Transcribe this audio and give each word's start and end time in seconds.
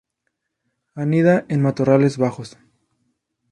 Anida 0.95 1.45
en 1.47 1.61
matorrales 1.61 2.17
bajos. 2.17 2.57